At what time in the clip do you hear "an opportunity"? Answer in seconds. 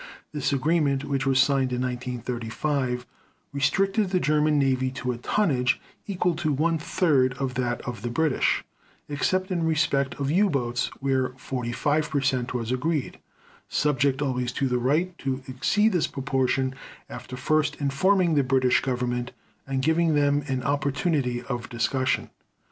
20.47-21.43